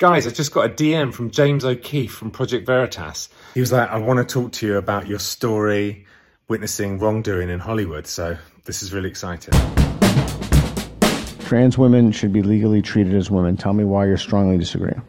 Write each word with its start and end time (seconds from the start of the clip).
Guys, 0.00 0.26
I 0.26 0.30
just 0.30 0.50
got 0.52 0.64
a 0.64 0.68
DM 0.70 1.12
from 1.12 1.30
James 1.30 1.62
O'Keefe 1.62 2.10
from 2.10 2.30
Project 2.30 2.64
Veritas. 2.64 3.28
He 3.52 3.60
was 3.60 3.70
like, 3.70 3.90
I 3.90 3.98
want 3.98 4.16
to 4.16 4.24
talk 4.24 4.50
to 4.52 4.66
you 4.66 4.78
about 4.78 5.06
your 5.06 5.18
story 5.18 6.06
witnessing 6.48 6.98
wrongdoing 6.98 7.50
in 7.50 7.58
Hollywood. 7.58 8.06
So 8.06 8.38
this 8.64 8.82
is 8.82 8.94
really 8.94 9.10
exciting. 9.10 9.52
Trans 11.40 11.76
women 11.76 12.12
should 12.12 12.32
be 12.32 12.40
legally 12.40 12.80
treated 12.80 13.14
as 13.14 13.30
women. 13.30 13.58
Tell 13.58 13.74
me 13.74 13.84
why 13.84 14.06
you're 14.06 14.16
strongly 14.16 14.56
disagreeing. 14.56 15.02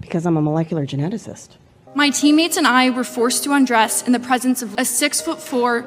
Because 0.00 0.24
I'm 0.24 0.38
a 0.38 0.42
molecular 0.42 0.86
geneticist. 0.86 1.50
My 1.94 2.08
teammates 2.08 2.56
and 2.56 2.66
I 2.66 2.88
were 2.88 3.04
forced 3.04 3.44
to 3.44 3.52
undress 3.52 4.00
in 4.06 4.12
the 4.14 4.20
presence 4.20 4.62
of 4.62 4.74
a 4.78 4.86
six 4.86 5.20
foot 5.20 5.38
four 5.38 5.84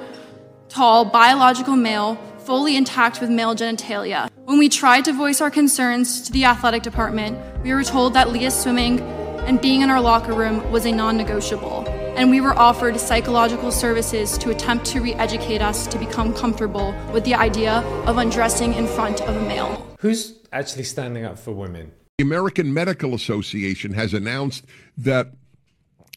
tall 0.70 1.06
biological 1.06 1.76
male, 1.76 2.18
fully 2.44 2.76
intact 2.76 3.20
with 3.20 3.32
male 3.32 3.56
genitalia. 3.56 4.30
When 4.46 4.60
we 4.60 4.70
tried 4.70 5.06
to 5.06 5.12
voice 5.12 5.42
our 5.42 5.50
concerns 5.50 6.22
to 6.22 6.32
the 6.32 6.46
athletic 6.46 6.84
department, 6.84 7.40
we 7.64 7.74
were 7.74 7.84
told 7.84 8.14
that 8.14 8.30
Lia's 8.30 8.54
swimming 8.54 9.00
and 9.00 9.60
being 9.60 9.82
in 9.82 9.90
our 9.90 10.00
locker 10.00 10.34
room 10.34 10.72
was 10.72 10.86
a 10.86 10.92
non 10.92 11.18
negotiable, 11.18 11.84
and 12.16 12.30
we 12.30 12.42
were 12.42 12.54
offered 12.54 13.00
psychological 13.00 13.72
services 13.72 14.38
to 14.38 14.52
attempt 14.52 14.86
to 14.86 15.02
re 15.02 15.16
educate 15.16 15.64
us 15.64 15.88
to 15.88 15.98
become 15.98 16.32
comfortable 16.32 16.94
with 17.12 17.24
the 17.24 17.34
idea 17.34 17.78
of 18.06 18.20
undressing 18.20 18.76
in 18.76 18.86
front 18.86 19.20
of 19.22 19.36
a 19.36 19.42
male. 19.48 19.84
Who's 19.98 20.38
actually 20.54 20.84
standing 20.84 21.26
up 21.26 21.40
for 21.40 21.52
women? 21.52 21.92
The 22.20 22.24
American 22.24 22.72
Medical 22.72 23.16
Association 23.16 23.94
has 23.94 24.14
announced 24.14 24.64
that 24.96 25.32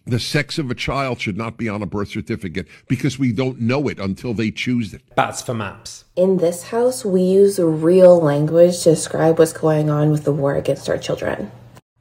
the 0.08 0.18
sex 0.18 0.58
of 0.58 0.70
a 0.70 0.74
child 0.74 1.20
should 1.20 1.36
not 1.36 1.56
be 1.56 1.68
on 1.68 1.82
a 1.82 1.86
birth 1.86 2.08
certificate 2.08 2.66
because 2.88 3.18
we 3.18 3.30
don't 3.30 3.60
know 3.60 3.88
it 3.88 3.98
until 3.98 4.32
they 4.32 4.50
choose 4.50 4.94
it. 4.94 5.02
Bats 5.14 5.42
for 5.42 5.54
maps. 5.54 6.04
In 6.16 6.38
this 6.38 6.64
house, 6.64 7.04
we 7.04 7.22
use 7.22 7.58
real 7.58 8.18
language 8.20 8.82
to 8.82 8.90
describe 8.90 9.38
what's 9.38 9.52
going 9.52 9.90
on 9.90 10.10
with 10.10 10.24
the 10.24 10.32
war 10.32 10.54
against 10.54 10.88
our 10.88 10.98
children. 10.98 11.50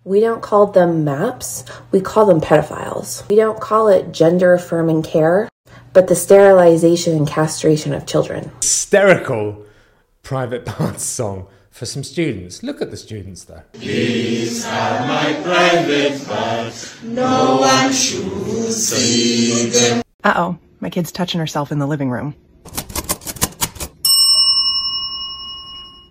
We 0.06 0.22
don't 0.22 0.42
call 0.42 0.68
them 0.68 1.04
maps, 1.04 1.66
we 1.92 2.00
call 2.00 2.26
them 2.26 2.40
pedophiles. 2.40 3.28
We 3.30 3.36
don't 3.36 3.60
call 3.60 3.90
it 3.90 4.14
gender 4.14 4.54
affirming 4.54 5.04
care, 5.04 5.50
but 5.92 6.08
the 6.08 6.16
sterilization 6.16 7.14
and 7.14 7.28
castration 7.28 7.94
of 7.94 8.06
children. 8.06 8.52
Hysterical 8.62 9.66
private 10.24 10.66
parts 10.66 11.04
song 11.04 11.48
for 11.78 11.86
some 11.86 12.04
students. 12.04 12.64
Look 12.64 12.82
at 12.82 12.90
the 12.90 12.98
students 12.98 13.44
there. 13.44 13.66
These 13.74 14.66
are 14.66 15.08
my 15.08 15.40
private 15.44 16.28
parts. 16.28 17.02
No 17.04 17.58
one 17.58 17.94
should 17.94 18.74
see 18.74 19.70
them. 19.70 20.02
Uh 20.24 20.34
oh, 20.36 20.58
my 20.80 20.90
kid's 20.90 21.12
touching 21.12 21.40
herself 21.40 21.72
in 21.72 21.78
the 21.78 21.86
living 21.86 22.10
room. 22.10 22.34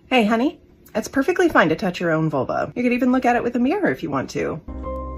Hey, 0.09 0.23
honey, 0.23 0.61
it's 0.95 1.09
perfectly 1.09 1.49
fine 1.49 1.67
to 1.67 1.75
touch 1.75 1.99
your 1.99 2.11
own 2.11 2.29
vulva. 2.29 2.71
You 2.73 2.81
could 2.81 2.93
even 2.93 3.11
look 3.11 3.25
at 3.25 3.35
it 3.35 3.43
with 3.43 3.55
a 3.57 3.59
mirror 3.59 3.91
if 3.91 4.01
you 4.01 4.09
want 4.09 4.29
to. 4.31 4.61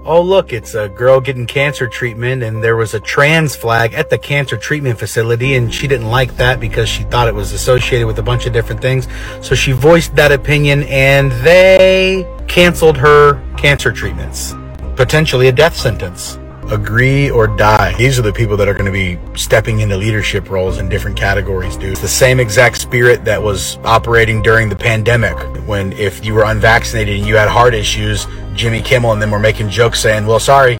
Oh, 0.02 0.22
look, 0.22 0.54
it's 0.54 0.74
a 0.74 0.88
girl 0.88 1.20
getting 1.20 1.44
cancer 1.44 1.86
treatment, 1.86 2.42
and 2.42 2.64
there 2.64 2.74
was 2.74 2.94
a 2.94 3.00
trans 3.00 3.54
flag 3.54 3.92
at 3.92 4.08
the 4.08 4.16
cancer 4.16 4.56
treatment 4.56 4.98
facility, 4.98 5.56
and 5.56 5.72
she 5.72 5.86
didn't 5.86 6.08
like 6.08 6.36
that 6.36 6.58
because 6.58 6.88
she 6.88 7.02
thought 7.04 7.28
it 7.28 7.34
was 7.34 7.52
associated 7.52 8.06
with 8.06 8.18
a 8.18 8.22
bunch 8.22 8.46
of 8.46 8.54
different 8.54 8.80
things. 8.80 9.06
So 9.42 9.54
she 9.54 9.72
voiced 9.72 10.16
that 10.16 10.32
opinion, 10.32 10.84
and 10.84 11.30
they 11.44 12.26
canceled 12.48 12.96
her 12.96 13.42
cancer 13.58 13.92
treatments. 13.92 14.54
Potentially 14.96 15.48
a 15.48 15.52
death 15.52 15.76
sentence. 15.76 16.39
Agree 16.70 17.30
or 17.30 17.48
die. 17.48 17.96
These 17.96 18.18
are 18.18 18.22
the 18.22 18.32
people 18.32 18.56
that 18.56 18.68
are 18.68 18.74
going 18.74 18.84
to 18.86 18.92
be 18.92 19.18
stepping 19.36 19.80
into 19.80 19.96
leadership 19.96 20.50
roles 20.50 20.78
in 20.78 20.88
different 20.88 21.16
categories, 21.16 21.76
dude. 21.76 21.90
It's 21.90 22.00
the 22.00 22.06
same 22.06 22.38
exact 22.38 22.80
spirit 22.80 23.24
that 23.24 23.42
was 23.42 23.78
operating 23.78 24.40
during 24.40 24.68
the 24.68 24.76
pandemic 24.76 25.36
when 25.66 25.92
if 25.94 26.24
you 26.24 26.32
were 26.32 26.44
unvaccinated 26.44 27.18
and 27.18 27.26
you 27.26 27.34
had 27.34 27.48
heart 27.48 27.74
issues, 27.74 28.26
Jimmy 28.54 28.80
Kimmel 28.80 29.12
and 29.12 29.20
them 29.20 29.32
were 29.32 29.40
making 29.40 29.68
jokes 29.68 30.00
saying, 30.00 30.26
well, 30.26 30.38
sorry, 30.38 30.74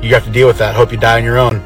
you 0.00 0.14
have 0.14 0.24
to 0.24 0.30
deal 0.30 0.46
with 0.46 0.58
that. 0.58 0.76
Hope 0.76 0.92
you 0.92 0.98
die 0.98 1.18
on 1.18 1.24
your 1.24 1.38
own. 1.38 1.60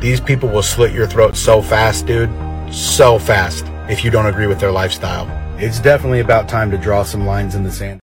These 0.00 0.20
people 0.20 0.50
will 0.50 0.62
slit 0.62 0.92
your 0.92 1.06
throat 1.06 1.34
so 1.34 1.62
fast, 1.62 2.06
dude. 2.06 2.30
So 2.74 3.18
fast 3.18 3.64
if 3.88 4.04
you 4.04 4.10
don't 4.10 4.26
agree 4.26 4.46
with 4.46 4.60
their 4.60 4.72
lifestyle. 4.72 5.26
It's 5.58 5.80
definitely 5.80 6.20
about 6.20 6.48
time 6.48 6.70
to 6.72 6.76
draw 6.76 7.04
some 7.04 7.24
lines 7.24 7.54
in 7.54 7.62
the 7.62 7.72
sand. 7.72 8.03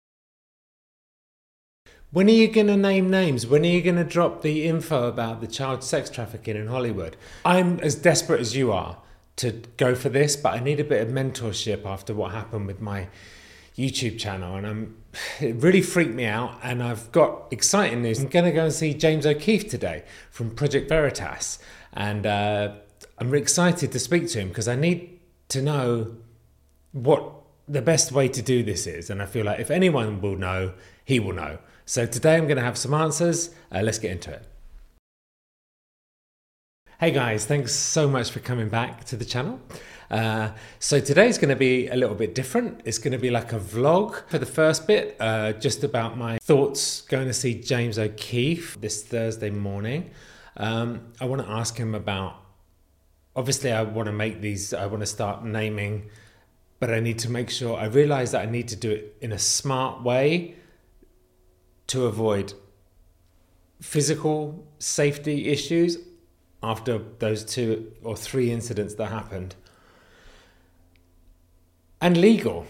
When 2.12 2.28
are 2.28 2.34
you 2.34 2.48
going 2.48 2.68
to 2.68 2.78
name 2.78 3.10
names? 3.10 3.46
When 3.46 3.64
are 3.64 3.70
you 3.70 3.82
going 3.82 3.98
to 3.98 4.06
drop 4.06 4.42
the 4.42 4.66
info 4.66 5.10
about 5.10 5.42
the 5.42 5.48
child 5.48 5.84
sex 5.84 6.10
trafficking 6.10 6.56
in 6.56 6.68
Hollywood? 6.68 7.18
I'm 7.44 7.82
as 7.82 7.96
desperate 7.96 8.40
as 8.40 8.56
you 8.56 8.72
are 8.72 8.98
to 9.36 9.62
go 9.76 9.94
for 9.94 10.08
this, 10.08 10.38
but 10.38 10.54
I 10.54 10.60
need 10.60 10.80
a 10.80 10.86
bit 10.86 11.06
of 11.06 11.14
mentorship 11.14 11.86
after 11.86 12.14
what 12.14 12.32
happened 12.32 12.66
with 12.66 12.80
my 12.80 13.10
YouTube 13.78 14.18
channel, 14.18 14.56
and 14.56 14.66
I'm 14.66 14.96
it 15.42 15.58
really 15.58 15.82
freaked 15.82 16.14
me 16.14 16.26
out. 16.26 16.58
And 16.64 16.82
I've 16.82 17.12
got 17.12 17.48
exciting 17.52 18.04
news. 18.04 18.20
I'm 18.20 18.30
going 18.30 18.46
to 18.46 18.52
go 18.54 18.64
and 18.64 18.74
see 18.74 18.94
James 18.94 19.26
O'Keefe 19.26 19.70
today 19.70 20.06
from 20.32 20.52
Project 20.52 20.88
Veritas, 20.88 21.60
and 21.92 22.26
uh, 22.26 22.72
I'm 23.18 23.34
excited 23.34 23.92
to 23.92 24.00
speak 24.00 24.30
to 24.30 24.40
him 24.40 24.48
because 24.48 24.70
I 24.70 24.76
need 24.76 25.20
to 25.50 25.62
know 25.62 26.16
what 26.94 27.34
the 27.68 27.82
best 27.82 28.14
way 28.14 28.30
to 28.30 28.42
do 28.42 28.64
this 28.64 28.88
is. 28.88 29.10
And 29.10 29.22
I 29.22 29.26
feel 29.26 29.46
like 29.46 29.60
if 29.60 29.70
anyone 29.70 30.22
will 30.22 30.38
know, 30.38 30.72
he 31.04 31.20
will 31.20 31.34
know. 31.34 31.58
So 31.90 32.06
today 32.06 32.36
I'm 32.36 32.48
going 32.48 32.58
to 32.58 32.64
have 32.64 32.78
some 32.78 32.94
answers. 32.94 33.50
Uh, 33.74 33.80
let's 33.82 33.98
get 33.98 34.12
into 34.12 34.30
it. 34.30 34.44
Hey 37.00 37.12
guys, 37.12 37.46
thanks 37.46 37.72
so 37.72 38.10
much 38.10 38.30
for 38.30 38.42
coming 38.42 38.68
back 38.68 39.06
to 39.06 39.16
the 39.16 39.24
channel. 39.24 39.62
Uh, 40.12 40.50
so 40.80 41.00
today's 41.00 41.38
going 41.38 41.48
to 41.48 41.56
be 41.56 41.88
a 41.88 41.96
little 41.96 42.16
bit 42.16 42.36
different. 42.36 42.82
It's 42.84 42.98
going 42.98 43.14
to 43.14 43.18
be 43.18 43.30
like 43.30 43.54
a 43.54 43.60
vlog 43.60 44.28
for 44.28 44.38
the 44.38 44.46
first 44.46 44.86
bit, 44.86 45.16
uh, 45.22 45.54
just 45.54 45.86
about 45.86 46.18
my 46.18 46.40
thoughts 46.40 47.02
going 47.04 47.28
to 47.28 47.34
see 47.34 47.54
James 47.54 47.98
O'Keefe 47.98 48.82
this 48.82 49.02
Thursday 49.04 49.50
morning. 49.50 50.10
Um, 50.58 51.14
I 51.22 51.26
want 51.26 51.42
to 51.42 51.50
ask 51.50 51.78
him 51.78 51.96
about. 51.96 52.36
Obviously, 53.34 53.72
I 53.72 53.84
want 53.84 54.08
to 54.08 54.12
make 54.12 54.42
these. 54.42 54.74
I 54.74 54.88
want 54.88 55.04
to 55.04 55.08
start 55.08 55.46
naming, 55.46 56.10
but 56.82 56.92
I 56.92 57.00
need 57.00 57.20
to 57.20 57.32
make 57.32 57.50
sure. 57.50 57.78
I 57.78 57.86
realize 57.86 58.32
that 58.32 58.42
I 58.42 58.52
need 58.52 58.68
to 58.70 58.76
do 58.76 58.92
it 58.92 59.16
in 59.22 59.32
a 59.32 59.40
smart 59.40 60.04
way 60.04 60.56
to 61.88 62.06
avoid 62.06 62.54
physical 63.82 64.68
safety 64.80 65.48
issues 65.50 65.98
after 66.64 67.00
those 67.20 67.44
two 67.44 67.92
or 68.04 68.16
three 68.16 68.52
incidents 68.52 68.96
that 68.96 69.08
happened. 69.08 69.56
And 72.02 72.18
legal. 72.18 72.66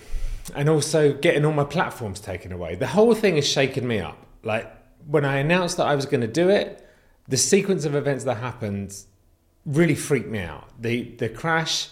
And 0.56 0.69
also 0.69 1.13
getting 1.13 1.45
all 1.45 1.53
my 1.53 1.63
platforms 1.63 2.19
taken 2.19 2.51
away. 2.51 2.75
The 2.75 2.88
whole 2.88 3.13
thing 3.13 3.35
has 3.35 3.47
shaken 3.47 3.88
me 3.88 4.00
up. 4.00 4.17
Like 4.44 4.72
when 5.06 5.25
I 5.25 5.38
announced 5.38 5.77
that 5.77 5.88
I 5.88 5.95
was 5.95 6.06
going 6.06 6.22
to 6.22 6.27
do 6.27 6.50
it, 6.50 6.88
the 7.27 7.38
sequence 7.38 7.85
of 7.85 7.95
events 7.95 8.23
that 8.23 8.38
happened 8.38 8.95
really 9.66 9.95
freaked 9.95 10.29
me 10.29 10.39
out. 10.39 10.69
The 10.81 11.16
the 11.17 11.29
crash, 11.29 11.89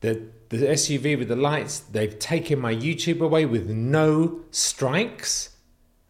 the 0.00 0.28
the 0.48 0.58
SUV 0.58 1.18
with 1.18 1.28
the 1.28 1.36
lights, 1.36 1.80
they've 1.80 2.16
taken 2.18 2.60
my 2.60 2.74
YouTube 2.74 3.20
away 3.20 3.46
with 3.46 3.68
no 3.68 4.42
strikes, 4.52 5.55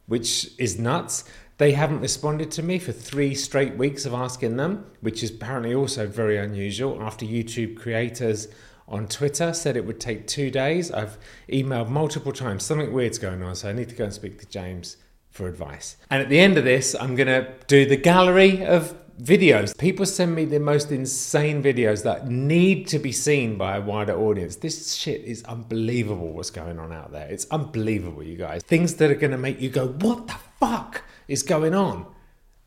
which 0.06 0.50
is 0.59 0.78
nuts. 0.78 1.25
They 1.59 1.72
haven't 1.72 2.00
responded 2.00 2.50
to 2.53 2.62
me 2.62 2.78
for 2.78 2.93
three 2.93 3.34
straight 3.34 3.77
weeks 3.77 4.05
of 4.05 4.12
asking 4.12 4.56
them, 4.56 4.87
which 5.00 5.22
is 5.22 5.31
apparently 5.31 5.75
also 5.75 6.06
very 6.06 6.37
unusual 6.37 7.03
after 7.03 7.25
YouTube 7.25 7.78
creators 7.78 8.49
on 8.89 9.09
Twitter 9.09 9.53
said 9.53 9.77
it 9.77 9.84
would 9.84 10.00
take 10.00 10.27
two 10.27 10.50
days. 10.50 10.93
I've 10.93 11.19
emailed 11.49 11.89
multiple 11.89 12.33
times. 12.33 12.65
Something 12.65 12.93
weird's 12.93 13.19
going 13.19 13.43
on, 13.43 13.56
so 13.56 13.69
I 13.69 13.72
need 13.72 13.89
to 13.89 13.94
go 13.94 14.05
and 14.05 14.12
speak 14.12 14.39
to 14.41 14.47
James 14.47 14.97
for 15.31 15.49
advice. 15.49 15.97
And 16.11 16.23
at 16.23 16.28
the 16.28 16.38
end 16.38 16.56
of 16.56 16.65
this, 16.65 16.94
I'm 16.94 17.17
going 17.17 17.27
to 17.27 17.53
do 17.67 17.84
the 17.84 17.97
gallery 17.97 18.65
of 18.65 18.94
videos. 19.21 19.77
People 19.77 20.06
send 20.06 20.34
me 20.34 20.44
the 20.44 20.60
most 20.60 20.93
insane 20.93 21.62
videos 21.62 22.03
that 22.04 22.28
need 22.28 22.87
to 22.88 22.99
be 22.99 23.12
seen 23.12 23.56
by 23.56 23.77
a 23.77 23.81
wider 23.81 24.16
audience. 24.16 24.56
This 24.56 24.94
shit 24.94 25.22
is 25.22 25.43
unbelievable 25.44 26.32
what's 26.32 26.50
going 26.50 26.78
on 26.78 26.93
out 26.93 27.12
there. 27.12 27.28
It's 27.28 27.47
unbelievable, 27.50 28.22
you 28.22 28.37
guys. 28.37 28.62
Things 28.62 28.94
that 28.97 29.10
are 29.10 29.15
going 29.15 29.32
to 29.32 29.38
make 29.38 29.60
you 29.60 29.71
go, 29.71 29.88
what 29.88 30.26
the 30.26 30.37
fuck 30.60 31.03
is 31.29 31.43
going 31.43 31.75
on? 31.75 32.06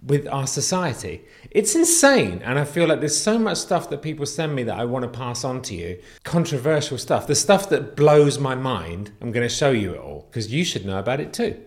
with 0.03 0.27
our 0.27 0.47
society. 0.47 1.25
It's 1.51 1.75
insane. 1.75 2.41
And 2.43 2.57
I 2.57 2.65
feel 2.65 2.87
like 2.87 2.99
there's 2.99 3.19
so 3.19 3.37
much 3.37 3.57
stuff 3.57 3.89
that 3.89 4.01
people 4.01 4.25
send 4.25 4.55
me 4.55 4.63
that 4.63 4.77
I 4.77 4.85
want 4.85 5.03
to 5.03 5.09
pass 5.09 5.43
on 5.43 5.61
to 5.63 5.75
you. 5.75 5.99
Controversial 6.23 6.97
stuff. 6.97 7.27
The 7.27 7.35
stuff 7.35 7.69
that 7.69 7.95
blows 7.95 8.39
my 8.39 8.55
mind. 8.55 9.11
I'm 9.21 9.31
going 9.31 9.47
to 9.47 9.53
show 9.53 9.71
you 9.71 9.93
it 9.93 9.99
all 9.99 10.27
because 10.29 10.51
you 10.51 10.63
should 10.63 10.85
know 10.85 10.99
about 10.99 11.19
it 11.19 11.33
too. 11.33 11.61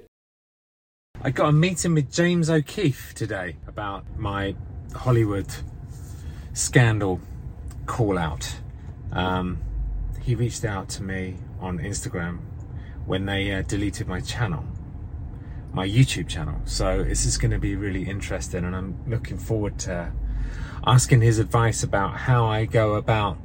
I 1.24 1.30
got 1.30 1.50
a 1.50 1.52
meeting 1.52 1.94
with 1.94 2.12
James 2.12 2.50
O'Keefe 2.50 3.14
today 3.14 3.54
about 3.69 4.19
my 4.19 4.56
Hollywood 4.92 5.46
scandal 6.52 7.20
call 7.86 8.19
out. 8.19 8.56
Um, 9.12 9.62
he 10.20 10.34
reached 10.34 10.64
out 10.64 10.88
to 10.90 11.02
me 11.04 11.36
on 11.60 11.78
Instagram 11.78 12.40
when 13.06 13.26
they 13.26 13.52
uh, 13.52 13.62
deleted 13.62 14.08
my 14.08 14.20
channel 14.20 14.64
my 15.72 15.88
YouTube 15.88 16.28
channel. 16.28 16.60
So 16.64 17.04
this 17.04 17.24
is 17.24 17.38
going 17.38 17.52
to 17.52 17.58
be 17.58 17.76
really 17.76 18.02
interesting, 18.02 18.64
and 18.64 18.74
I'm 18.74 18.98
looking 19.06 19.38
forward 19.38 19.78
to 19.80 20.12
asking 20.84 21.22
his 21.22 21.38
advice 21.38 21.82
about 21.84 22.16
how 22.16 22.46
I 22.46 22.64
go 22.64 22.94
about 22.94 23.38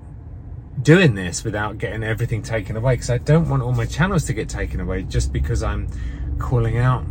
doing 0.82 1.16
this 1.16 1.44
without 1.44 1.78
getting 1.78 2.04
everything 2.04 2.42
taken 2.42 2.76
away. 2.76 2.94
Because 2.94 3.12
I 3.12 3.20
don't 3.20 3.48
want 3.48 3.62
all 3.62 3.72
my 3.72 3.86
channels 3.86 4.26
to 4.26 4.34
get 4.34 4.50
taken 4.50 4.80
away 4.80 5.04
just 5.04 5.32
because 5.32 5.64
I'm 5.64 5.88
calling 6.40 6.78
out 6.78 7.06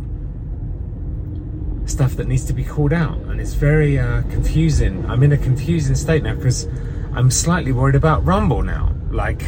stuff 1.89 2.15
that 2.17 2.27
needs 2.27 2.45
to 2.45 2.53
be 2.53 2.63
called 2.63 2.93
out, 2.93 3.17
and 3.27 3.39
it's 3.39 3.53
very 3.53 3.97
uh, 3.97 4.21
confusing. 4.23 5.05
I'm 5.09 5.23
in 5.23 5.31
a 5.31 5.37
confusing 5.37 5.95
state 5.95 6.23
now 6.23 6.35
because 6.35 6.67
I'm 7.13 7.31
slightly 7.31 7.71
worried 7.71 7.95
about 7.95 8.25
Rumble 8.25 8.61
now. 8.61 8.93
Like, 9.09 9.43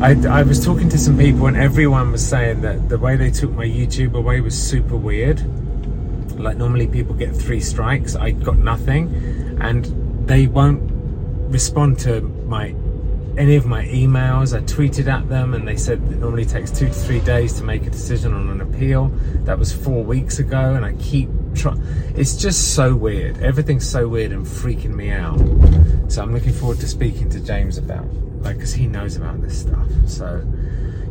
I, 0.00 0.16
I 0.28 0.42
was 0.42 0.64
talking 0.64 0.88
to 0.88 0.98
some 0.98 1.16
people, 1.16 1.46
and 1.46 1.56
everyone 1.56 2.12
was 2.12 2.26
saying 2.26 2.62
that 2.62 2.88
the 2.88 2.98
way 2.98 3.16
they 3.16 3.30
took 3.30 3.52
my 3.52 3.66
YouTube 3.66 4.14
away 4.14 4.40
was 4.40 4.60
super 4.60 4.96
weird. 4.96 5.40
Like, 6.38 6.56
normally 6.56 6.88
people 6.88 7.14
get 7.14 7.34
three 7.34 7.60
strikes, 7.60 8.16
I 8.16 8.32
got 8.32 8.58
nothing, 8.58 9.58
and 9.60 9.84
they 10.26 10.46
won't 10.46 10.82
respond 11.50 11.98
to 12.00 12.22
my 12.46 12.74
any 13.36 13.56
of 13.56 13.66
my 13.66 13.84
emails. 13.86 14.56
I 14.56 14.62
tweeted 14.62 15.06
at 15.06 15.28
them 15.28 15.54
and 15.54 15.66
they 15.66 15.76
said 15.76 15.98
it 15.98 16.18
normally 16.18 16.44
takes 16.44 16.70
two 16.70 16.86
to 16.86 16.92
three 16.92 17.20
days 17.20 17.54
to 17.54 17.64
make 17.64 17.86
a 17.86 17.90
decision 17.90 18.32
on 18.32 18.48
an 18.48 18.60
appeal. 18.60 19.08
That 19.44 19.58
was 19.58 19.72
four 19.72 20.04
weeks 20.04 20.38
ago, 20.38 20.74
and 20.74 20.84
I 20.84 20.92
keep 20.94 21.28
trying. 21.54 21.82
It's 22.16 22.36
just 22.36 22.74
so 22.74 22.94
weird. 22.94 23.38
Everything's 23.38 23.88
so 23.88 24.08
weird 24.08 24.32
and 24.32 24.46
freaking 24.46 24.94
me 24.94 25.10
out. 25.10 25.38
So 26.10 26.22
I'm 26.22 26.32
looking 26.32 26.52
forward 26.52 26.78
to 26.80 26.88
speaking 26.88 27.28
to 27.30 27.40
James 27.40 27.78
about, 27.78 28.06
like, 28.42 28.56
because 28.56 28.72
he 28.72 28.86
knows 28.86 29.16
about 29.16 29.40
this 29.42 29.60
stuff. 29.60 29.86
So 30.06 30.44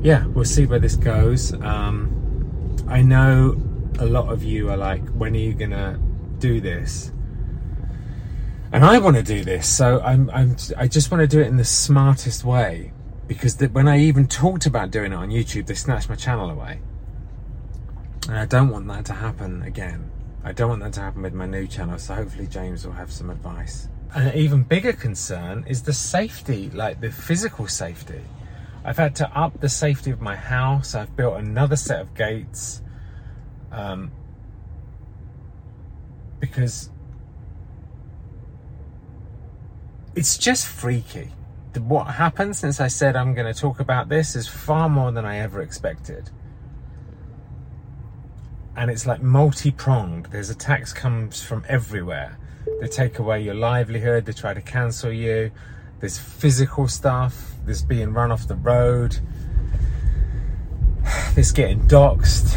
yeah, 0.02 0.26
we'll 0.28 0.46
see 0.46 0.66
where 0.66 0.80
this 0.80 0.96
goes. 0.96 1.54
Um, 1.62 2.76
I 2.88 3.02
know 3.02 3.62
a 4.00 4.06
lot 4.06 4.32
of 4.32 4.44
you 4.44 4.70
are 4.70 4.78
like, 4.78 5.08
when 5.10 5.34
are 5.34 5.40
you 5.40 5.54
gonna 5.54 6.00
do 6.40 6.60
this? 6.60 7.12
And 8.74 8.84
I 8.84 8.98
want 8.98 9.16
to 9.16 9.24
do 9.24 9.44
this. 9.44 9.70
So 9.70 10.02
I'm, 10.02 10.30
I'm 10.32 10.58
I 10.76 10.88
just 10.88 11.12
want 11.12 11.22
to 11.22 11.28
do 11.28 11.40
it 11.40 11.48
in 11.48 11.58
the 11.58 11.64
smartest 11.64 12.44
way 12.44 12.92
because 13.28 13.56
the, 13.58 13.68
when 13.68 13.88
I 13.88 14.00
even 14.00 14.28
talked 14.28 14.66
about 14.66 14.92
doing 14.92 15.14
it 15.14 15.16
on 15.16 15.30
YouTube, 15.30 15.68
they 15.68 15.76
snatched 15.76 16.10
my 16.10 16.16
channel 16.16 16.50
away, 16.50 16.82
and 18.28 18.38
I 18.38 18.46
don't 18.46 18.70
want 18.70 18.88
that 18.88 19.06
to 19.06 19.14
happen 19.14 19.62
again. 19.62 20.12
I 20.44 20.52
don't 20.52 20.70
want 20.70 20.82
that 20.82 20.94
to 20.94 21.02
happen 21.02 21.22
with 21.22 21.34
my 21.34 21.46
new 21.46 21.68
channel. 21.68 21.98
So 22.00 22.16
hopefully 22.16 22.48
James 22.48 22.86
will 22.86 22.94
have 22.94 23.12
some 23.12 23.30
advice. 23.30 23.88
An 24.16 24.36
even 24.36 24.64
bigger 24.64 24.92
concern 24.92 25.64
is 25.68 25.84
the 25.84 25.94
safety, 25.94 26.70
like 26.72 27.00
the 27.00 27.12
physical 27.12 27.68
safety. 27.68 28.22
I've 28.84 28.98
had 28.98 29.16
to 29.18 29.40
up 29.40 29.62
the 29.62 29.70
safety 29.70 30.12
of 30.12 30.20
my 30.20 30.36
house. 30.36 30.96
I've 30.96 31.16
built 31.16 31.38
another 31.38 31.76
set 31.76 32.02
of 32.02 32.14
gates. 32.14 32.82
Um, 33.72 34.12
because 36.40 36.90
it's 40.16 40.38
just 40.38 40.68
freaky. 40.68 41.32
What 41.78 42.06
happened 42.06 42.56
since 42.56 42.80
I 42.80 42.88
said 42.88 43.16
I'm 43.16 43.34
going 43.34 43.52
to 43.52 43.60
talk 43.60 43.80
about 43.80 44.08
this 44.08 44.36
is 44.36 44.48
far 44.48 44.88
more 44.88 45.12
than 45.12 45.26
I 45.26 45.40
ever 45.40 45.62
expected. 45.62 46.30
And 48.76 48.92
it's 48.92 49.08
like 49.08 49.22
multi 49.22 49.72
pronged. 49.72 50.28
There's 50.28 50.50
attacks 50.50 50.94
comes 50.94 51.42
from 51.42 51.66
everywhere. 51.68 52.38
They 52.80 52.88
take 52.88 53.20
away 53.20 53.42
your 53.42 53.56
livelihood. 53.56 54.26
They 54.26 54.34
try 54.34 54.54
to 54.54 54.62
cancel 54.62 55.12
you. 55.12 55.52
There's 56.00 56.18
physical 56.18 56.88
stuff. 56.88 57.54
There's 57.66 57.84
being 57.84 58.14
run 58.14 58.32
off 58.32 58.48
the 58.48 58.56
road. 58.56 59.20
There's 61.34 61.52
getting 61.52 61.88
doxxed. 61.88 62.56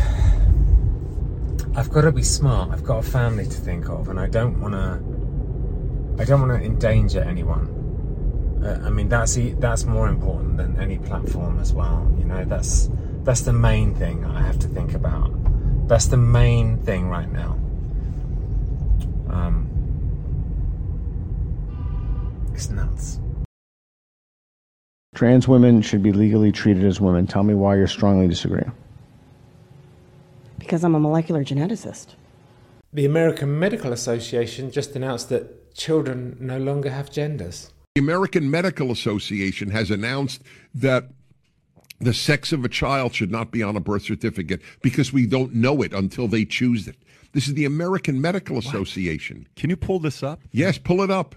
I've 1.75 1.91
got 1.91 2.03
to 2.03 2.13
be 2.13 2.23
smart. 2.23 2.71
I've 2.71 2.85
got 2.85 2.99
a 2.99 3.09
family 3.09 3.45
to 3.45 3.51
think 3.51 3.89
of, 3.89 4.09
and 4.09 4.19
I 4.19 4.27
don't 4.27 4.61
want 4.61 4.75
to 4.75 5.26
I 6.19 6.25
don't 6.25 6.41
want 6.41 6.59
to 6.61 6.67
endanger 6.67 7.21
anyone. 7.21 8.63
Uh, 8.65 8.83
I 8.87 8.91
mean, 8.91 9.09
that's 9.09 9.39
that's 9.59 9.85
more 9.85 10.09
important 10.09 10.57
than 10.57 10.81
any 10.81 10.99
platform 10.99 11.59
as 11.61 11.73
well. 11.73 12.11
You 12.19 12.25
know, 12.25 12.45
that's 12.45 12.91
that's 13.23 13.43
the 13.43 13.53
main 13.53 13.95
thing 13.95 14.25
I 14.25 14.41
have 14.41 14.59
to 14.61 14.69
think 14.69 14.95
about. 14.95 15.31
That's 15.89 16.07
the 16.07 16.17
main 16.17 16.79
thing 16.79 17.09
right 17.09 17.31
now. 17.31 17.53
Um, 19.29 19.69
it's 22.55 22.71
nuts. 22.71 23.21
Trans 25.15 25.47
women 25.47 25.83
should 25.83 26.03
be 26.03 26.13
legally 26.13 26.51
treated 26.51 26.85
as 26.85 27.01
women. 27.01 27.27
Tell 27.27 27.43
me 27.43 27.55
why 27.55 27.77
you're 27.77 27.87
strongly 27.87 28.27
disagreeing. 28.27 28.73
Because 30.59 30.83
I'm 30.83 30.95
a 30.95 31.01
molecular 31.01 31.45
geneticist. 31.45 32.15
The 32.93 33.05
American 33.05 33.59
Medical 33.59 33.93
Association 33.93 34.71
just 34.71 34.97
announced 34.97 35.29
that 35.29 35.66
children 35.77 36.37
no 36.41 36.59
longer 36.59 36.91
have 36.91 37.11
genders. 37.11 37.73
The 37.95 38.01
American 38.01 38.51
Medical 38.51 38.91
Association 38.91 39.71
has 39.71 39.91
announced 39.91 40.43
that 40.75 41.11
the 41.99 42.13
sex 42.13 42.53
of 42.53 42.65
a 42.65 42.69
child 42.69 43.15
should 43.15 43.31
not 43.31 43.51
be 43.51 43.63
on 43.63 43.77
a 43.77 43.81
birth 43.81 44.03
certificate 44.03 44.61
because 44.83 45.13
we 45.13 45.27
don't 45.27 45.55
know 45.55 45.83
it 45.83 45.93
until 45.93 46.29
they 46.29 46.45
choose 46.45 46.87
it. 46.89 46.97
This 47.33 47.49
is 47.49 47.55
the 47.55 47.65
American 47.65 48.21
Medical 48.21 48.59
Association. 48.59 49.47
Can 49.57 49.71
you 49.71 49.77
pull 49.77 49.99
this 49.99 50.23
up? 50.23 50.41
Yes, 50.53 50.79
pull 50.79 51.03
it 51.03 51.11
up. 51.11 51.35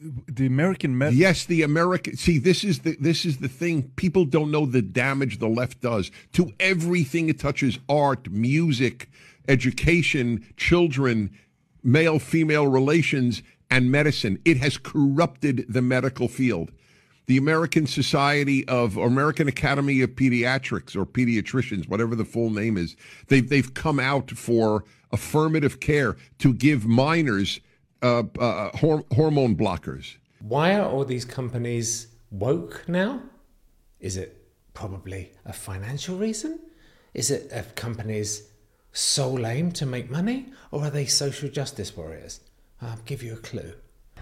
The 0.00 0.46
American 0.46 0.96
Med. 0.96 1.12
Yes, 1.12 1.44
the 1.44 1.62
American. 1.62 2.16
See, 2.16 2.38
this 2.38 2.64
is 2.64 2.78
the 2.80 2.96
this 2.98 3.26
is 3.26 3.36
the 3.36 3.48
thing. 3.48 3.90
People 3.96 4.24
don't 4.24 4.50
know 4.50 4.64
the 4.64 4.80
damage 4.80 5.38
the 5.38 5.48
left 5.48 5.82
does 5.82 6.10
to 6.32 6.54
everything 6.58 7.28
it 7.28 7.38
touches: 7.38 7.78
art, 7.86 8.30
music, 8.30 9.10
education, 9.46 10.46
children, 10.56 11.30
male 11.82 12.18
female 12.18 12.66
relations 12.66 13.42
and 13.70 13.90
medicine. 13.90 14.38
It 14.44 14.56
has 14.58 14.78
corrupted 14.78 15.66
the 15.68 15.82
medical 15.82 16.28
field. 16.28 16.72
The 17.26 17.36
American 17.36 17.86
Society 17.86 18.66
of 18.66 18.96
American 18.96 19.46
Academy 19.46 20.00
of 20.02 20.10
Pediatrics 20.10 20.96
or 20.96 21.06
pediatricians, 21.06 21.88
whatever 21.88 22.16
the 22.16 22.24
full 22.24 22.50
name 22.50 22.76
is, 22.76 22.96
they've 23.28 23.48
they've 23.48 23.72
come 23.72 24.00
out 24.00 24.32
for 24.32 24.84
affirmative 25.12 25.78
care 25.78 26.16
to 26.38 26.52
give 26.52 26.86
minors 26.86 27.60
uh, 28.02 28.24
uh, 28.38 28.76
hor- 28.76 29.04
hormone 29.14 29.54
blockers. 29.54 30.16
Why 30.40 30.74
are 30.74 30.88
all 30.88 31.04
these 31.04 31.24
companies 31.24 32.08
woke 32.30 32.84
now? 32.88 33.22
Is 34.00 34.16
it 34.16 34.42
probably 34.74 35.32
a 35.44 35.52
financial 35.52 36.16
reason? 36.16 36.58
Is 37.14 37.30
it 37.30 37.50
a 37.52 37.62
companies 37.74 38.48
sole 38.92 39.46
aim 39.46 39.72
to 39.72 39.86
make 39.86 40.10
money, 40.10 40.52
or 40.70 40.84
are 40.84 40.90
they 40.90 41.06
social 41.06 41.48
justice 41.48 41.96
warriors? 41.96 42.40
I'll 42.82 42.98
give 43.04 43.22
you 43.22 43.34
a 43.34 43.36
clue. 43.36 43.74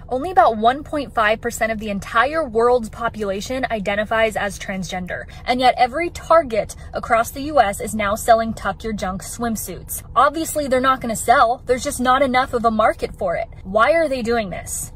Only 0.08 0.30
about 0.30 0.56
1.5% 0.56 1.72
of 1.72 1.78
the 1.78 1.90
entire 1.90 2.48
world's 2.48 2.88
population 2.88 3.66
identifies 3.70 4.36
as 4.36 4.58
transgender, 4.58 5.24
and 5.44 5.60
yet 5.60 5.74
every 5.76 6.10
Target 6.10 6.76
across 6.94 7.30
the 7.30 7.42
US 7.42 7.80
is 7.80 7.94
now 7.94 8.14
selling 8.14 8.54
Tuck 8.54 8.84
Your 8.84 8.92
Junk 8.92 9.22
swimsuits. 9.22 10.02
Obviously, 10.16 10.66
they're 10.66 10.80
not 10.80 11.00
going 11.00 11.14
to 11.14 11.20
sell, 11.20 11.62
there's 11.66 11.84
just 11.84 12.00
not 12.00 12.22
enough 12.22 12.52
of 12.52 12.64
a 12.64 12.70
market 12.70 13.16
for 13.18 13.36
it. 13.36 13.48
Why 13.64 13.92
are 13.92 14.08
they 14.08 14.22
doing 14.22 14.50
this? 14.50 14.92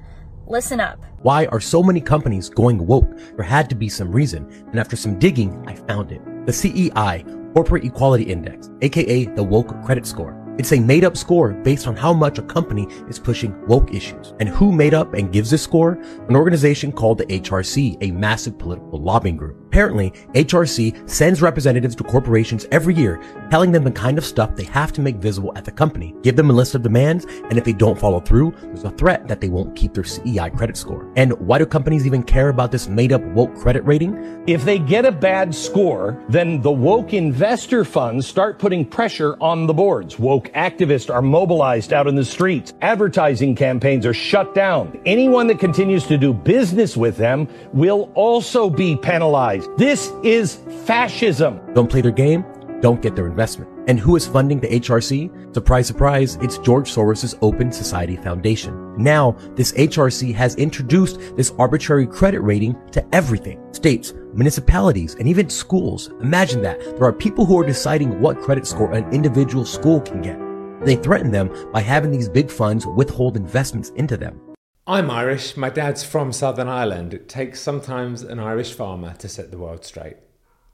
Listen 0.47 0.81
up. 0.81 1.05
Why 1.21 1.47
are 1.47 1.61
so 1.61 1.83
many 1.83 2.01
companies 2.01 2.49
going 2.49 2.87
woke? 2.87 3.17
There 3.37 3.45
had 3.45 3.69
to 3.71 3.77
be 3.77 3.89
some 3.89 4.11
reason, 4.11 4.51
and 4.71 4.81
after 4.81 4.97
some 4.97 5.19
digging, 5.19 5.63
I 5.67 5.75
found 5.75 6.11
it. 6.11 6.21
The 6.47 6.53
CEI, 6.53 7.25
Corporate 7.55 7.85
Equality 7.85 8.25
Index, 8.25 8.71
aka 8.81 9.27
the 9.27 9.43
Woke 9.43 9.85
Credit 9.85 10.07
Score. 10.07 10.39
It's 10.59 10.73
a 10.73 10.81
made 10.81 11.05
up 11.05 11.17
score 11.17 11.53
based 11.53 11.87
on 11.87 11.97
how 11.97 12.13
much 12.13 12.39
a 12.39 12.43
company 12.43 12.87
is 13.09 13.19
pushing 13.19 13.55
woke 13.67 13.93
issues. 13.93 14.35
And 14.41 14.49
who 14.49 14.73
made 14.73 14.95
up 14.95 15.15
and 15.15 15.33
gives 15.33 15.51
this 15.51 15.63
score? 15.63 15.93
An 16.29 16.37
organization 16.37 16.93
called 16.93 17.19
the 17.19 17.27
HRC, 17.27 17.99
a 18.01 18.11
massive 18.11 18.59
political 18.59 19.01
lobbying 19.01 19.37
group. 19.37 19.62
Apparently, 19.73 20.11
HRC 20.35 21.09
sends 21.09 21.41
representatives 21.41 21.97
to 21.97 22.05
corporations 22.05 22.67
every 22.71 22.95
year, 22.95 23.19
telling 23.51 23.73
them 23.73 23.85
the 23.85 23.91
kind 23.91 24.19
of 24.19 24.25
stuff 24.27 24.55
they 24.55 24.65
have 24.65 24.93
to 24.93 25.01
make 25.01 25.17
visible 25.17 25.51
at 25.57 25.65
the 25.65 25.73
company, 25.73 26.15
give 26.21 26.37
them 26.37 26.51
a 26.51 26.53
list 26.53 26.75
of 26.75 26.83
demands, 26.83 27.25
and 27.49 27.57
if 27.57 27.65
they 27.65 27.73
don't 27.73 27.99
follow 27.99 28.21
through, 28.21 28.55
there's 28.65 28.85
a 28.85 28.91
threat 28.91 29.27
that 29.29 29.41
they 29.41 29.49
won't 29.49 29.75
keep 29.75 29.95
their 29.95 30.05
CEI 30.05 30.51
credit 30.51 30.77
score. 30.77 31.11
And 31.17 31.33
why 31.41 31.57
do 31.57 31.65
companies 31.65 32.05
even 32.05 32.23
care 32.23 32.51
about 32.51 32.71
this 32.71 32.87
made 32.87 33.15
up 33.15 33.23
woke 33.23 33.57
credit 33.57 33.83
rating? 33.87 34.45
If 34.47 34.63
they 34.63 34.79
get 34.79 35.07
a 35.07 35.13
bad 35.13 35.55
score, 35.55 36.23
then 36.29 36.61
the 36.61 36.71
woke 36.71 37.15
investor 37.15 37.83
funds 37.87 38.27
start 38.27 38.59
putting 38.59 38.85
pressure 38.85 39.39
on 39.41 39.67
the 39.67 39.73
boards. 39.73 40.19
Woke 40.19 40.49
activists 40.53 41.09
are 41.09 41.23
mobilized 41.23 41.95
out 41.95 42.07
in 42.07 42.15
the 42.15 42.27
streets. 42.27 42.75
Advertising 42.83 43.55
campaigns 43.55 44.05
are 44.05 44.13
shut 44.13 44.55
down. 44.55 45.01
Anyone 45.07 45.47
that 45.47 45.59
continues 45.59 46.07
to 46.09 46.19
do 46.19 46.35
business 46.35 46.95
with 46.95 47.17
them 47.17 47.49
will 47.73 48.11
also 48.15 48.69
be 48.69 48.97
penalized. 48.97 49.62
This 49.77 50.13
is 50.23 50.57
fascism. 50.85 51.61
Don't 51.75 51.91
play 51.91 52.01
their 52.01 52.11
game, 52.11 52.45
don't 52.81 53.01
get 53.01 53.15
their 53.15 53.27
investment. 53.27 53.71
And 53.89 53.99
who 53.99 54.17
is 54.17 54.27
funding 54.27 54.61
the 54.61 54.69
HRC? 54.69 55.55
Surprise, 55.55 55.87
surprise, 55.87 56.37
it's 56.41 56.59
George 56.59 56.93
Soros' 56.93 57.37
Open 57.43 57.73
Society 57.73 58.17
Foundation. 58.17 58.97
Now, 58.97 59.37
this 59.55 59.73
HRC 59.73 60.35
has 60.35 60.55
introduced 60.57 61.19
this 61.37 61.53
arbitrary 61.59 62.07
credit 62.07 62.41
rating 62.41 62.77
to 62.93 63.05
everything. 63.15 63.61
States, 63.73 64.15
municipalities, 64.35 65.15
and 65.15 65.29
even 65.29 65.49
schools. 65.49 66.11
Imagine 66.21 66.63
that. 66.63 66.81
There 66.81 67.05
are 67.05 67.13
people 67.13 67.45
who 67.45 67.59
are 67.59 67.67
deciding 67.67 68.21
what 68.21 68.41
credit 68.41 68.67
score 68.67 68.93
an 68.93 69.13
individual 69.13 69.65
school 69.65 70.01
can 70.01 70.23
get. 70.23 70.39
They 70.85 70.97
threaten 70.97 71.31
them 71.31 71.51
by 71.73 71.81
having 71.81 72.11
these 72.11 72.29
big 72.29 72.51
funds 72.51 72.87
withhold 72.87 73.37
investments 73.37 73.91
into 73.91 74.17
them. 74.17 74.41
I'm 74.85 75.13
Irish. 75.13 75.57
My 75.57 75.71
dad's 75.71 76.03
from 76.03 76.33
Southern 76.33 76.67
Ireland. 76.67 77.15
It 77.15 77.29
takes 77.29 77.61
sometimes 77.61 78.23
an 78.23 78.41
Irish 78.41 78.73
farmer 78.75 79.15
to 79.19 79.29
set 79.29 79.53
the 79.53 79.59
world 79.59 79.85
straight 79.85 80.17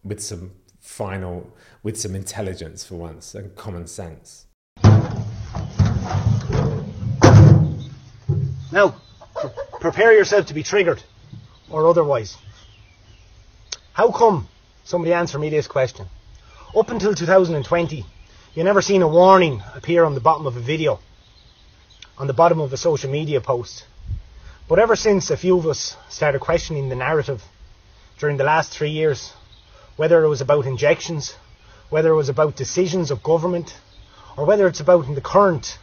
with 0.02 0.22
some 0.22 0.52
final 0.80 1.54
with 1.82 2.00
some 2.00 2.14
intelligence 2.14 2.86
for 2.86 2.94
once 2.94 3.34
and 3.34 3.54
common 3.54 3.86
sense. 3.86 4.46
Now, 8.72 8.94
pre- 9.34 9.50
prepare 9.78 10.14
yourself 10.14 10.46
to 10.46 10.54
be 10.54 10.62
triggered 10.62 11.02
or 11.68 11.86
otherwise. 11.86 12.38
How 13.92 14.10
come? 14.10 14.48
Somebody 14.84 15.12
answer 15.12 15.38
me 15.38 15.50
this 15.50 15.66
question. 15.66 16.06
Up 16.74 16.88
until 16.88 17.14
2020, 17.14 18.06
you 18.54 18.64
never 18.64 18.80
seen 18.80 19.02
a 19.02 19.08
warning 19.08 19.62
appear 19.74 20.04
on 20.04 20.14
the 20.14 20.20
bottom 20.20 20.46
of 20.46 20.56
a 20.56 20.60
video, 20.60 20.98
on 22.16 22.26
the 22.26 22.32
bottom 22.32 22.58
of 22.58 22.72
a 22.72 22.78
social 22.78 23.10
media 23.10 23.42
post. 23.42 23.84
But 24.68 24.78
ever 24.78 24.96
since 24.96 25.30
a 25.30 25.36
few 25.38 25.58
of 25.58 25.66
us 25.66 25.96
started 26.10 26.40
questioning 26.40 26.90
the 26.90 26.94
narrative 26.94 27.42
during 28.18 28.36
the 28.36 28.44
last 28.44 28.70
three 28.70 28.90
years, 28.90 29.32
whether 29.96 30.22
it 30.22 30.28
was 30.28 30.42
about 30.42 30.66
injections, 30.66 31.34
whether 31.88 32.10
it 32.10 32.16
was 32.16 32.28
about 32.28 32.54
decisions 32.54 33.10
of 33.10 33.22
government, 33.22 33.74
or 34.36 34.44
whether 34.44 34.66
it's 34.66 34.80
about 34.80 35.06
in 35.06 35.14
the 35.14 35.22
current 35.22 35.78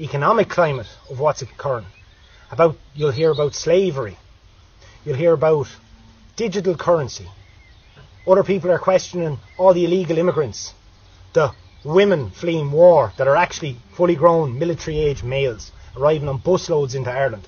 economic 0.00 0.48
climate 0.48 0.88
of 1.08 1.20
what's 1.20 1.42
occurring, 1.42 1.86
about 2.50 2.76
you'll 2.92 3.12
hear 3.12 3.30
about 3.30 3.54
slavery, 3.54 4.18
you'll 5.04 5.14
hear 5.14 5.32
about 5.32 5.68
digital 6.34 6.76
currency. 6.76 7.28
Other 8.26 8.42
people 8.42 8.72
are 8.72 8.80
questioning 8.80 9.38
all 9.56 9.74
the 9.74 9.84
illegal 9.84 10.18
immigrants, 10.18 10.74
the 11.34 11.52
women 11.84 12.30
fleeing 12.30 12.72
war 12.72 13.12
that 13.16 13.28
are 13.28 13.36
actually 13.36 13.76
fully 13.92 14.16
grown 14.16 14.58
military 14.58 14.98
age 14.98 15.22
males 15.22 15.70
arriving 15.96 16.28
on 16.28 16.40
busloads 16.40 16.96
into 16.96 17.12
Ireland. 17.12 17.46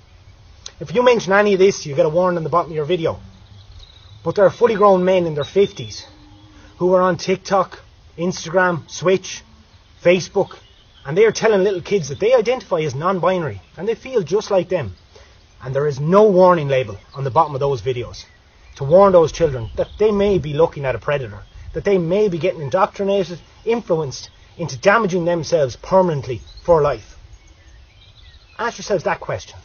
If 0.81 0.95
you 0.95 1.03
mention 1.03 1.35
any 1.35 1.53
of 1.53 1.59
this, 1.59 1.85
you 1.85 1.95
get 1.95 2.07
a 2.07 2.09
warning 2.09 2.39
on 2.39 2.43
the 2.43 2.49
bottom 2.49 2.73
of 2.73 2.77
your 2.77 2.87
video. 2.87 3.21
But 4.25 4.35
there 4.35 4.47
are 4.47 4.51
fully 4.51 4.77
grown 4.77 5.05
men 5.05 5.27
in 5.27 5.35
their 5.35 5.45
50s 5.45 6.07
who 6.79 6.95
are 6.95 7.03
on 7.03 7.19
TikTok, 7.19 7.81
Instagram, 8.17 8.89
Twitch, 8.99 9.43
Facebook, 10.03 10.57
and 11.05 11.19
they 11.19 11.27
are 11.27 11.33
telling 11.33 11.63
little 11.63 11.83
kids 11.83 12.09
that 12.09 12.19
they 12.19 12.33
identify 12.33 12.81
as 12.81 12.95
non 12.95 13.19
binary 13.19 13.61
and 13.77 13.87
they 13.87 13.95
feel 13.95 14.23
just 14.23 14.51
like 14.51 14.71
them. 14.71 14.97
And 15.63 15.75
there 15.75 15.87
is 15.87 16.01
no 16.01 16.23
warning 16.25 16.69
label 16.69 16.99
on 17.15 17.25
the 17.25 17.31
bottom 17.31 17.55
of 17.55 17.61
those 17.61 17.83
videos 17.83 18.25
to 18.77 18.85
warn 18.85 19.13
those 19.13 19.33
children 19.33 19.69
that 19.77 19.91
they 19.99 20.11
may 20.11 20.39
be 20.39 20.55
looking 20.55 20.87
at 20.87 20.95
a 20.95 20.99
predator, 20.99 21.43
that 21.75 21.85
they 21.85 21.99
may 21.99 22.31
be 22.31 22.39
getting 22.39 22.63
indoctrinated, 22.63 23.39
influenced 23.67 24.31
into 24.57 24.79
damaging 24.79 25.27
themselves 25.27 25.77
permanently 25.77 26.41
for 26.63 26.81
life. 26.81 27.19
Ask 28.59 28.79
yourselves 28.79 29.05
that 29.05 29.21
question. 29.21 29.59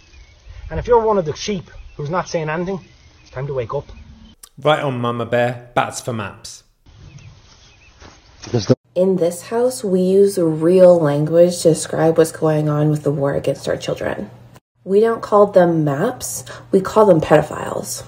And 0.70 0.80
if 0.80 0.88
you're 0.88 1.02
one 1.02 1.18
of 1.18 1.26
the 1.26 1.36
sheep 1.36 1.70
who's 1.96 2.10
not 2.10 2.28
saying 2.28 2.50
anything, 2.50 2.80
it's 3.22 3.30
time 3.30 3.48
to 3.48 3.54
wake 3.54 3.74
up. 3.74 3.86
Right 4.58 4.80
on, 4.80 5.00
Mama 5.00 5.26
Bear. 5.26 5.70
Bats 5.76 6.02
for 6.02 6.14
maps. 6.14 6.64
In 8.96 9.18
this 9.18 9.44
house, 9.44 9.84
we 9.84 10.02
use 10.02 10.38
real 10.38 11.00
language 11.00 11.58
to 11.62 11.70
describe 11.70 12.18
what's 12.18 12.32
going 12.32 12.70
on 12.70 12.90
with 12.90 13.04
the 13.04 13.12
war 13.12 13.36
against 13.36 13.68
our 13.68 13.76
children. 13.76 14.30
We 14.84 15.00
don't 15.00 15.22
call 15.22 15.48
them 15.48 15.84
maps, 15.84 16.46
we 16.72 16.80
call 16.80 17.06
them 17.06 17.20
pedophiles. 17.20 18.06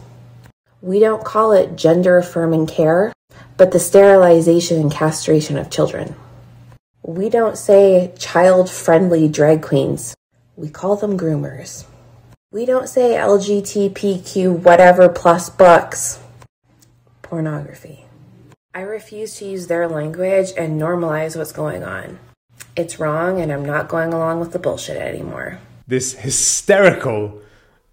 We 0.81 0.99
don't 0.99 1.25
call 1.25 1.51
it 1.51 1.75
gender 1.75 2.17
affirming 2.17 2.67
care, 2.67 3.11
but 3.57 3.71
the 3.71 3.79
sterilization 3.79 4.79
and 4.79 4.91
castration 4.91 5.57
of 5.57 5.71
children. 5.71 6.15
We 7.01 7.29
don't 7.29 7.57
say 7.57 8.13
child 8.17 8.69
friendly 8.69 9.27
drag 9.27 9.63
queens, 9.63 10.15
we 10.55 10.69
call 10.69 10.95
them 10.95 11.17
groomers. 11.17 11.85
We 12.49 12.65
don't 12.65 12.87
say 12.87 13.09
LGBTQ 13.15 14.63
whatever 14.63 15.09
plus 15.09 15.49
books, 15.49 16.19
pornography. 17.21 18.05
I 18.73 18.81
refuse 18.83 19.35
to 19.39 19.45
use 19.45 19.67
their 19.67 19.85
language 19.85 20.53
and 20.57 20.79
normalize 20.79 21.35
what's 21.35 21.51
going 21.51 21.83
on. 21.83 22.19
It's 22.77 23.01
wrong, 23.01 23.41
and 23.41 23.51
I'm 23.51 23.65
not 23.65 23.89
going 23.89 24.13
along 24.13 24.39
with 24.39 24.53
the 24.53 24.59
bullshit 24.59 24.95
anymore. 24.95 25.59
This 25.87 26.13
hysterical 26.13 27.41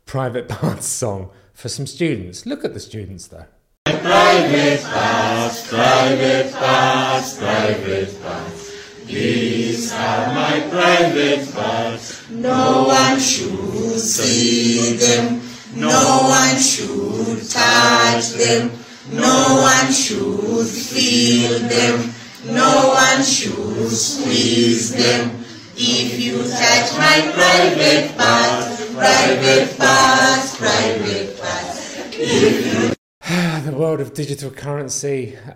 private 0.07 0.49
parts 0.61 0.87
song 0.87 1.31
for 1.53 1.69
some 1.69 1.89
students. 1.89 2.47
Look 2.47 2.65
at 2.65 2.75
the 2.75 2.81
students 2.81 3.27
though. 3.27 3.47
Private 3.87 4.83
parts, 4.85 5.69
private 5.69 6.53
parts, 6.53 7.39
private 7.39 8.23
parts. 8.23 8.73
These 9.07 9.93
are 9.93 10.33
my 10.33 10.67
private 10.71 11.53
parts. 11.53 12.31
No 12.31 12.85
one 12.85 13.19
should 13.19 13.74
see 14.05 14.97
them. 14.97 15.41
No 15.75 16.21
one 16.29 16.61
should 16.61 17.51
touch 17.51 18.31
them. 18.35 18.71
No 19.11 19.61
one 19.63 19.93
should 19.93 20.67
feel 20.69 21.59
them. 21.61 22.15
No 22.47 22.95
one 22.95 23.25
should 23.25 23.91
squeeze 23.91 24.95
them. 24.95 25.45
If 25.77 26.21
you 26.21 26.39
touch 26.39 26.93
my 26.97 27.33
private 27.35 28.17
parts, 28.17 28.95
private 28.95 29.79
parts, 29.79 30.57
private 30.57 31.41
parts. 31.41 32.95
The 33.65 33.73
world 33.73 34.01
of 34.01 34.15
digital 34.15 34.51
currency. 34.51 35.39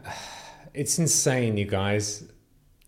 It's 0.75 0.99
insane, 0.99 1.57
you 1.57 1.67
guys. 1.67 2.23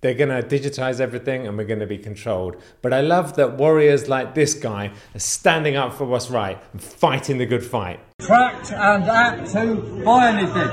They're 0.00 0.14
going 0.14 0.30
to 0.30 0.42
digitize 0.42 0.98
everything 0.98 1.46
and 1.46 1.58
we're 1.58 1.64
going 1.64 1.80
to 1.80 1.86
be 1.86 1.98
controlled. 1.98 2.56
But 2.80 2.94
I 2.94 3.02
love 3.02 3.36
that 3.36 3.58
warriors 3.58 4.08
like 4.08 4.34
this 4.34 4.54
guy 4.54 4.92
are 5.14 5.18
standing 5.18 5.76
up 5.76 5.92
for 5.92 6.06
what's 6.06 6.30
right 6.30 6.58
and 6.72 6.82
fighting 6.82 7.36
the 7.36 7.44
good 7.46 7.64
fight. 7.64 8.00
tracked 8.18 8.72
and 8.72 9.04
apt 9.04 9.52
to 9.52 10.02
buy 10.04 10.28
anything. 10.28 10.70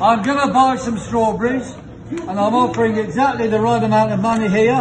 I'm 0.00 0.22
going 0.22 0.46
to 0.46 0.52
buy 0.52 0.76
some 0.76 0.96
strawberries 0.96 1.74
and 2.10 2.38
I'm 2.40 2.54
offering 2.54 2.96
exactly 2.96 3.48
the 3.48 3.60
right 3.60 3.82
amount 3.82 4.12
of 4.12 4.20
money 4.20 4.48
here 4.48 4.74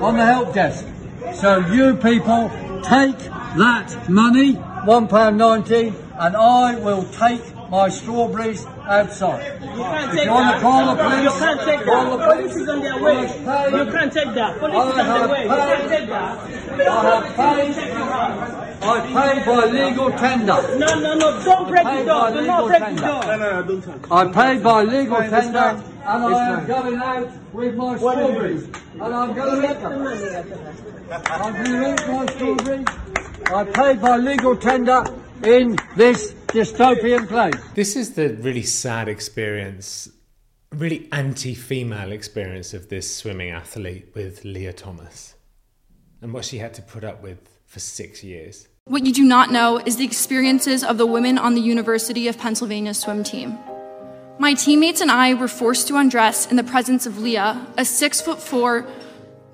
on 0.00 0.16
the 0.16 0.24
help 0.24 0.54
desk. 0.54 0.86
So 1.34 1.58
you 1.58 1.96
people 1.96 2.50
take 2.84 3.18
that 3.58 4.08
money, 4.08 4.54
£1.90, 4.54 5.94
and 6.20 6.36
I 6.36 6.76
will 6.76 7.04
take 7.04 7.42
my 7.70 7.88
strawberries 7.88 8.64
outside. 8.86 9.60
You 9.60 9.68
can't 9.68 10.10
if 10.10 10.16
take 10.16 10.24
you 10.26 10.30
want 10.30 10.46
that. 10.46 10.54
to 10.56 10.60
call 10.60 10.94
the 10.94 11.02
police, 11.02 11.22
You 11.24 11.30
can't 11.30 11.60
take 11.60 11.84
that. 11.86 12.10
the 12.10 12.18
Police 12.26 12.56
is 12.56 12.68
on 12.68 12.80
their 12.80 13.02
way. 13.02 13.22
You 13.22 13.92
can't 13.92 14.12
take 14.12 14.34
that. 14.34 14.58
Police 14.58 14.76
is 14.76 14.78
on 14.78 14.96
their 14.96 15.04
have 15.06 15.30
way. 15.30 15.42
You 15.42 15.48
can't 15.48 15.88
take 15.88 16.08
that. 16.08 16.88
I 16.88 17.04
have 17.10 17.36
paid. 17.36 17.76
I 18.82 19.00
paid 19.00 19.44
by 19.46 19.64
legal 19.66 20.10
tender. 20.12 20.78
No, 20.78 21.00
no, 21.00 21.14
no. 21.14 21.42
Don't 21.44 21.68
break 21.68 21.82
the 21.84 21.90
Paid 21.90 22.06
door. 22.06 22.20
by 22.20 22.32
Do 22.32 22.46
not 22.46 22.66
break 22.68 22.78
the 22.80 22.86
tender. 22.86 23.02
door. 23.02 23.22
No, 23.24 23.36
no, 23.36 23.50
no. 23.50 23.62
Don't 23.62 23.82
touch. 23.82 24.10
I 24.10 24.24
paid 24.54 24.62
by 24.62 24.82
legal 24.84 25.16
Fine, 25.16 25.30
tender, 25.30 25.58
and 25.58 25.84
I 26.06 26.50
am 26.60 26.66
going 26.66 26.96
out 26.96 27.30
with 27.52 27.74
my 27.74 27.96
strawberries, 27.96 28.64
and 28.92 29.02
I'm 29.02 29.34
going 29.34 29.62
to 29.62 29.70
eat 29.70 29.80
them. 29.80 29.92
I'm 31.10 31.52
going 31.52 31.96
to 31.96 32.02
eat 32.02 32.08
my 32.08 32.26
strawberries. 32.26 32.86
I 33.46 33.64
paid 33.64 34.00
by 34.00 34.16
legal 34.18 34.56
tender 34.56 35.04
in 35.42 35.76
this 35.96 36.34
dystopian 36.48 37.28
place. 37.28 37.54
This 37.74 37.96
is 37.96 38.14
the 38.14 38.30
really 38.34 38.62
sad 38.62 39.08
experience, 39.08 40.08
really 40.72 41.08
anti 41.12 41.54
female 41.54 42.12
experience 42.12 42.74
of 42.74 42.88
this 42.88 43.14
swimming 43.14 43.50
athlete 43.50 44.08
with 44.14 44.44
Lia 44.44 44.72
Thomas 44.72 45.34
and 46.22 46.32
what 46.32 46.44
she 46.44 46.58
had 46.58 46.74
to 46.74 46.82
put 46.82 47.04
up 47.04 47.22
with 47.22 47.38
for 47.66 47.80
six 47.80 48.22
years. 48.22 48.68
What 48.84 49.04
you 49.04 49.12
do 49.12 49.24
not 49.24 49.50
know 49.50 49.78
is 49.84 49.96
the 49.96 50.04
experiences 50.04 50.84
of 50.84 50.96
the 50.96 51.06
women 51.06 51.38
on 51.38 51.54
the 51.54 51.60
University 51.60 52.28
of 52.28 52.38
Pennsylvania 52.38 52.94
swim 52.94 53.24
team. 53.24 53.58
My 54.38 54.54
teammates 54.54 55.00
and 55.00 55.10
I 55.10 55.34
were 55.34 55.48
forced 55.48 55.88
to 55.88 55.96
undress 55.96 56.46
in 56.46 56.56
the 56.56 56.62
presence 56.62 57.06
of 57.06 57.18
Lia, 57.18 57.66
a 57.76 57.84
six 57.84 58.20
foot 58.20 58.40
four 58.40 58.86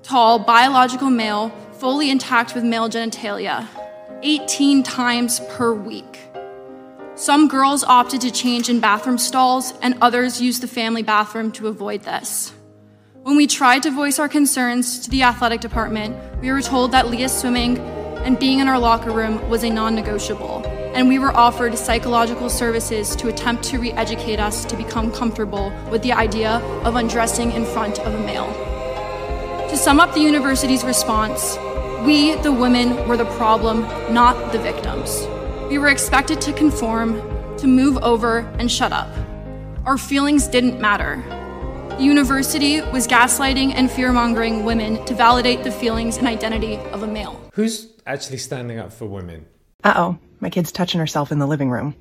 tall 0.03 0.39
biological 0.39 1.09
male, 1.09 1.49
fully 1.79 2.11
intact 2.11 2.53
with 2.53 2.63
male 2.63 2.89
genitalia, 2.89 3.67
18 4.21 4.83
times 4.83 5.39
per 5.49 5.73
week. 5.73 6.19
Some 7.15 7.47
girls 7.47 7.83
opted 7.83 8.21
to 8.21 8.31
change 8.31 8.69
in 8.69 8.79
bathroom 8.79 9.19
stalls, 9.19 9.71
and 9.83 9.95
others 10.01 10.41
used 10.41 10.63
the 10.63 10.67
family 10.67 11.03
bathroom 11.03 11.51
to 11.51 11.67
avoid 11.67 12.01
this. 12.01 12.51
When 13.21 13.37
we 13.37 13.45
tried 13.45 13.83
to 13.83 13.91
voice 13.91 14.17
our 14.17 14.27
concerns 14.27 14.97
to 15.01 15.11
the 15.11 15.21
athletic 15.21 15.61
department, 15.61 16.15
we 16.41 16.51
were 16.51 16.63
told 16.63 16.91
that 16.91 17.09
Lia's 17.09 17.31
swimming 17.31 17.77
and 17.77 18.39
being 18.39 18.57
in 18.57 18.67
our 18.67 18.79
locker 18.79 19.11
room 19.11 19.47
was 19.47 19.63
a 19.63 19.69
non 19.69 19.93
negotiable, 19.93 20.65
and 20.95 21.07
we 21.07 21.19
were 21.19 21.31
offered 21.37 21.77
psychological 21.77 22.49
services 22.49 23.15
to 23.17 23.27
attempt 23.27 23.63
to 23.65 23.77
re 23.77 23.91
educate 23.91 24.39
us 24.39 24.65
to 24.65 24.75
become 24.75 25.11
comfortable 25.11 25.71
with 25.91 26.01
the 26.01 26.13
idea 26.13 26.53
of 26.83 26.95
undressing 26.95 27.51
in 27.51 27.63
front 27.63 27.99
of 27.99 28.11
a 28.15 28.19
male. 28.25 28.51
To 29.69 29.77
sum 29.77 29.99
up 29.99 30.15
the 30.15 30.19
university's 30.19 30.83
response, 30.83 31.57
we, 32.07 32.33
the 32.41 32.51
women, 32.51 33.07
were 33.07 33.17
the 33.17 33.31
problem, 33.37 33.81
not 34.11 34.51
the 34.51 34.57
victims. 34.59 35.27
We 35.73 35.79
were 35.79 35.89
expected 35.89 36.39
to 36.41 36.53
conform, 36.53 37.15
to 37.57 37.65
move 37.65 37.97
over, 38.03 38.41
and 38.59 38.71
shut 38.71 38.91
up. 38.93 39.09
Our 39.87 39.97
feelings 39.97 40.47
didn't 40.47 40.79
matter. 40.79 41.15
The 41.97 42.03
university 42.03 42.81
was 42.81 43.07
gaslighting 43.07 43.73
and 43.73 43.89
fear 43.89 44.13
mongering 44.13 44.65
women 44.65 45.03
to 45.05 45.15
validate 45.15 45.63
the 45.63 45.71
feelings 45.71 46.17
and 46.17 46.27
identity 46.27 46.75
of 46.75 47.01
a 47.01 47.07
male. 47.07 47.41
Who's 47.55 47.91
actually 48.05 48.37
standing 48.37 48.77
up 48.77 48.93
for 48.93 49.07
women? 49.07 49.47
Uh 49.83 49.93
oh, 49.95 50.19
my 50.41 50.51
kid's 50.51 50.71
touching 50.71 50.99
herself 50.99 51.31
in 51.31 51.39
the 51.39 51.47
living 51.47 51.71
room. 51.71 51.95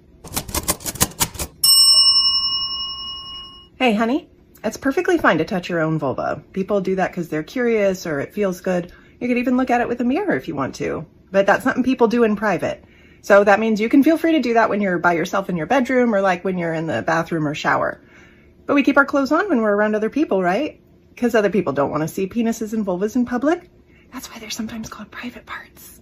Hey, 3.78 3.94
honey, 3.94 4.28
it's 4.62 4.76
perfectly 4.76 5.16
fine 5.16 5.38
to 5.38 5.46
touch 5.46 5.70
your 5.70 5.80
own 5.80 5.98
vulva. 5.98 6.44
People 6.52 6.82
do 6.82 6.96
that 6.96 7.10
because 7.10 7.30
they're 7.30 7.42
curious 7.42 8.06
or 8.06 8.20
it 8.20 8.34
feels 8.34 8.60
good. 8.60 8.92
You 9.18 9.28
could 9.28 9.38
even 9.38 9.56
look 9.56 9.70
at 9.70 9.80
it 9.80 9.88
with 9.88 10.02
a 10.02 10.04
mirror 10.04 10.36
if 10.36 10.46
you 10.46 10.54
want 10.54 10.74
to. 10.74 11.06
But 11.30 11.46
that's 11.46 11.64
something 11.64 11.82
people 11.82 12.08
do 12.08 12.24
in 12.24 12.36
private. 12.36 12.84
So 13.22 13.44
that 13.44 13.60
means 13.60 13.80
you 13.80 13.88
can 13.88 14.02
feel 14.02 14.18
free 14.18 14.32
to 14.32 14.40
do 14.40 14.54
that 14.54 14.68
when 14.68 14.80
you're 14.80 14.98
by 14.98 15.12
yourself 15.12 15.48
in 15.48 15.56
your 15.56 15.66
bedroom 15.66 16.14
or 16.14 16.20
like 16.20 16.44
when 16.44 16.58
you're 16.58 16.74
in 16.74 16.88
the 16.88 17.02
bathroom 17.02 17.46
or 17.46 17.54
shower. 17.54 18.00
But 18.66 18.74
we 18.74 18.82
keep 18.82 18.96
our 18.96 19.06
clothes 19.06 19.32
on 19.32 19.48
when 19.48 19.62
we're 19.62 19.74
around 19.74 19.94
other 19.94 20.10
people, 20.10 20.42
right? 20.42 20.80
Because 21.14 21.34
other 21.34 21.50
people 21.50 21.72
don't 21.72 21.90
want 21.90 22.02
to 22.02 22.08
see 22.08 22.28
penises 22.28 22.72
and 22.72 22.84
vulvas 22.84 23.14
in 23.14 23.24
public. 23.24 23.70
That's 24.12 24.28
why 24.28 24.40
they're 24.40 24.50
sometimes 24.50 24.88
called 24.88 25.10
private 25.10 25.46
parts. 25.46 26.01